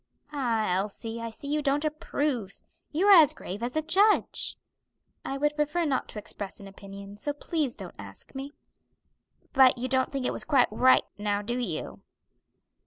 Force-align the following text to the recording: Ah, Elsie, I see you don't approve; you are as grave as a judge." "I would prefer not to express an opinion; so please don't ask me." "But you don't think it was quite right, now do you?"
Ah, 0.31 0.73
Elsie, 0.75 1.21
I 1.21 1.29
see 1.29 1.47
you 1.47 1.61
don't 1.61 1.85
approve; 1.85 2.63
you 2.91 3.05
are 3.05 3.21
as 3.21 3.35
grave 3.35 3.61
as 3.61 3.75
a 3.75 3.83
judge." 3.83 4.57
"I 5.23 5.37
would 5.37 5.55
prefer 5.55 5.85
not 5.85 6.07
to 6.09 6.17
express 6.17 6.59
an 6.59 6.67
opinion; 6.67 7.17
so 7.17 7.33
please 7.33 7.75
don't 7.75 7.93
ask 7.99 8.33
me." 8.33 8.51
"But 9.53 9.77
you 9.77 9.87
don't 9.87 10.11
think 10.11 10.25
it 10.25 10.33
was 10.33 10.43
quite 10.43 10.69
right, 10.71 11.05
now 11.19 11.43
do 11.43 11.59
you?" 11.59 12.01